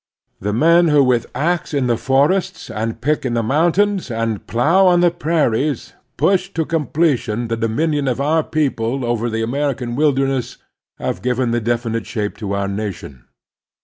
The 0.39 0.51
men 0.51 0.87
who 0.87 1.03
with 1.03 1.27
ax 1.35 1.75
in 1.75 1.85
the 1.85 1.95
forests 1.95 2.71
and 2.71 2.99
pick 3.01 3.23
in 3.23 3.35
the 3.35 3.43
mountains 3.43 4.09
and 4.09 4.47
plow 4.47 4.87
on 4.87 5.01
the 5.01 5.11
prairies 5.11 5.93
pushed 6.17 6.55
to 6.55 6.65
completion 6.65 7.49
the 7.49 7.55
dominion 7.55 8.07
of 8.07 8.19
our 8.19 8.41
people 8.43 9.05
over 9.05 9.29
the 9.29 9.43
American 9.43 9.95
wilderness 9.95 10.57
have 10.97 11.21
given 11.21 11.51
the 11.51 11.61
defi 11.61 11.89
nite 11.89 12.07
shape 12.07 12.35
to 12.37 12.53
our 12.53 12.67
nation. 12.67 13.25